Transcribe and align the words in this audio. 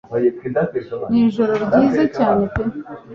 Nijoro 1.11 1.53
ryiza 1.63 2.03
cyane 2.15 2.43
pe 2.53 2.63